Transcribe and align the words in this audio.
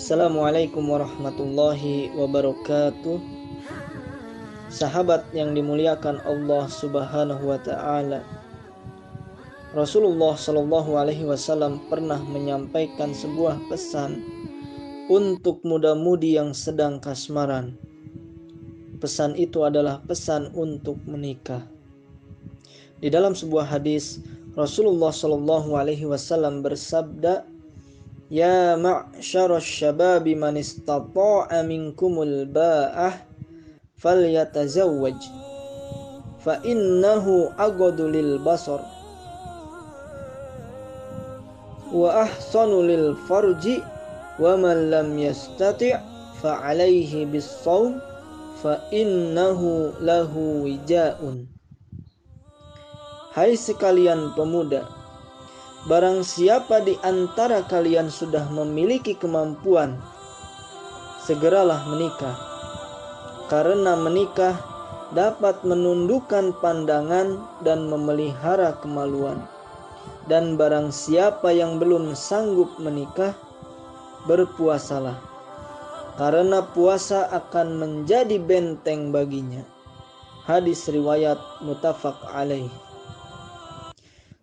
Assalamualaikum 0.00 0.96
warahmatullahi 0.96 2.08
wabarakatuh. 2.16 3.20
Sahabat 4.72 5.28
yang 5.36 5.52
dimuliakan 5.52 6.24
Allah 6.24 6.72
Subhanahu 6.72 7.44
wa 7.44 7.60
taala. 7.60 8.24
Rasulullah 9.76 10.40
Shallallahu 10.40 10.96
alaihi 10.96 11.28
wasallam 11.28 11.84
pernah 11.92 12.16
menyampaikan 12.16 13.12
sebuah 13.12 13.60
pesan 13.68 14.24
untuk 15.12 15.60
muda-mudi 15.68 16.40
yang 16.40 16.56
sedang 16.56 16.96
kasmaran. 16.96 17.76
Pesan 19.04 19.36
itu 19.36 19.68
adalah 19.68 20.00
pesan 20.08 20.48
untuk 20.56 20.96
menikah. 21.04 21.60
Di 23.04 23.12
dalam 23.12 23.36
sebuah 23.36 23.68
hadis, 23.68 24.24
Rasulullah 24.56 25.12
Shallallahu 25.12 25.76
alaihi 25.76 26.08
wasallam 26.08 26.64
bersabda, 26.64 27.59
يا 28.30 28.76
معشر 28.76 29.56
الشباب 29.56 30.28
من 30.28 30.56
استطاع 30.56 31.62
منكم 31.62 32.22
الباءة 32.22 33.12
فليتزوج 33.98 35.20
فإنه 36.44 37.52
أجد 37.58 38.00
للبصر 38.00 38.80
وأحصن 41.92 42.70
للفرج 42.86 43.64
ومن 44.40 44.90
لم 44.90 45.18
يستطع 45.18 46.00
فعليه 46.42 47.26
بالصوم 47.26 48.00
فإنه 48.62 49.60
له 50.00 50.32
وجاء. 50.36 51.18
هاي 53.34 53.56
sekalian 53.56 54.34
pemuda, 54.38 54.86
Barang 55.88 56.20
siapa 56.20 56.84
di 56.84 56.92
antara 57.00 57.64
kalian 57.64 58.12
sudah 58.12 58.52
memiliki 58.52 59.16
kemampuan, 59.16 59.96
segeralah 61.24 61.88
menikah, 61.88 62.36
karena 63.48 63.96
menikah 63.96 64.60
dapat 65.16 65.64
menundukkan 65.64 66.52
pandangan 66.60 67.40
dan 67.64 67.88
memelihara 67.88 68.76
kemaluan. 68.84 69.40
Dan 70.28 70.60
barang 70.60 70.92
siapa 70.92 71.48
yang 71.48 71.80
belum 71.80 72.12
sanggup 72.12 72.76
menikah, 72.76 73.32
berpuasalah, 74.28 75.16
karena 76.20 76.60
puasa 76.76 77.24
akan 77.32 77.80
menjadi 77.80 78.36
benteng 78.36 79.16
baginya. 79.16 79.64
Hadis 80.44 80.92
riwayat 80.92 81.40
mutafak 81.64 82.20
alaih 82.36 82.68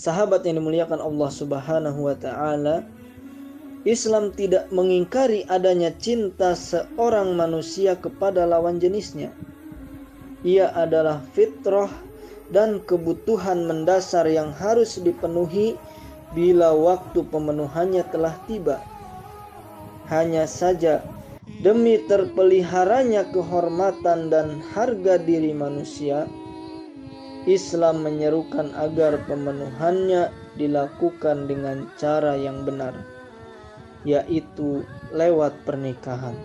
sahabat 0.00 0.48
yang 0.48 0.64
dimuliakan 0.64 0.96
Allah 0.96 1.28
Subhanahu 1.28 2.08
wa 2.08 2.16
taala, 2.16 2.88
Islam 3.84 4.32
tidak 4.32 4.72
mengingkari 4.72 5.44
adanya 5.44 5.92
cinta 6.00 6.56
seorang 6.56 7.36
manusia 7.36 8.00
kepada 8.00 8.48
lawan 8.48 8.80
jenisnya. 8.80 9.28
Ia 10.40 10.72
adalah 10.72 11.20
fitrah 11.36 11.92
dan 12.48 12.80
kebutuhan 12.88 13.68
mendasar 13.68 14.24
yang 14.24 14.56
harus 14.56 14.96
dipenuhi 14.96 15.76
bila 16.32 16.72
waktu 16.72 17.20
pemenuhannya 17.28 18.00
telah 18.08 18.32
tiba. 18.48 18.80
Hanya 20.08 20.48
saja 20.48 21.04
demi 21.60 22.00
terpeliharanya 22.08 23.28
kehormatan 23.36 24.32
dan 24.32 24.64
harga 24.72 25.20
diri 25.20 25.52
manusia, 25.52 26.24
Islam 27.48 28.04
menyerukan 28.04 28.68
agar 28.76 29.16
pemenuhannya 29.24 30.28
dilakukan 30.60 31.48
dengan 31.48 31.88
cara 31.96 32.36
yang 32.36 32.68
benar, 32.68 32.92
yaitu 34.04 34.84
lewat 35.16 35.56
pernikahan. 35.64 36.36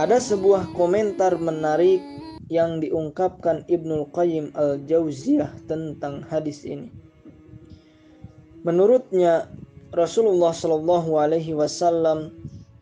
Ada 0.00 0.16
sebuah 0.16 0.72
komentar 0.72 1.36
menarik 1.36 2.00
yang 2.48 2.80
diungkapkan 2.80 3.68
Ibnul 3.68 4.08
Qayyim 4.08 4.56
al-Jauziyah 4.56 5.52
tentang 5.68 6.24
hadis 6.32 6.64
ini. 6.64 6.88
Menurutnya 8.64 9.52
Rasulullah 9.92 10.56
Shallallahu 10.56 11.20
Alaihi 11.20 11.52
Wasallam 11.52 12.32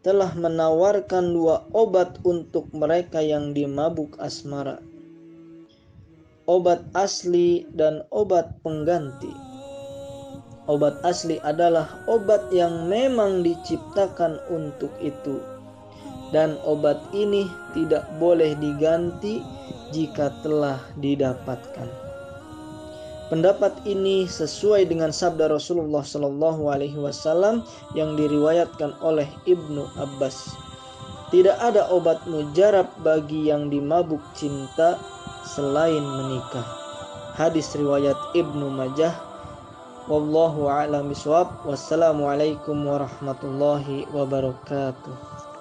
telah 0.06 0.30
menawarkan 0.38 1.34
dua 1.34 1.66
obat 1.74 2.22
untuk 2.22 2.70
mereka 2.70 3.18
yang 3.18 3.50
dimabuk 3.50 4.14
asmara 4.22 4.78
obat 6.50 6.82
asli 6.98 7.66
dan 7.78 8.02
obat 8.10 8.50
pengganti. 8.66 9.30
Obat 10.70 10.98
asli 11.02 11.42
adalah 11.42 11.90
obat 12.06 12.46
yang 12.54 12.86
memang 12.86 13.42
diciptakan 13.42 14.38
untuk 14.46 14.94
itu, 15.02 15.42
dan 16.30 16.54
obat 16.62 17.02
ini 17.10 17.50
tidak 17.74 18.06
boleh 18.22 18.54
diganti 18.62 19.42
jika 19.90 20.30
telah 20.46 20.78
didapatkan. 21.02 21.90
Pendapat 23.26 23.72
ini 23.88 24.28
sesuai 24.28 24.92
dengan 24.92 25.08
sabda 25.08 25.48
Rasulullah 25.48 26.04
Shallallahu 26.04 26.68
Alaihi 26.68 27.00
Wasallam 27.00 27.64
yang 27.96 28.12
diriwayatkan 28.12 28.92
oleh 29.00 29.24
Ibnu 29.48 29.88
Abbas. 29.96 30.52
Tidak 31.32 31.56
ada 31.56 31.88
obat 31.88 32.20
mujarab 32.28 32.92
bagi 33.00 33.48
yang 33.48 33.72
dimabuk 33.72 34.20
cinta 34.36 35.00
selain 35.44 36.02
menikah. 36.02 36.64
Hadis 37.36 37.74
riwayat 37.74 38.16
Ibnu 38.32 38.70
Majah. 38.72 39.14
Wallahu 40.10 40.66
a'lam 40.66 41.12
bishawab. 41.12 41.62
Wassalamualaikum 41.62 42.74
warahmatullahi 42.82 44.10
wabarakatuh. 44.10 45.51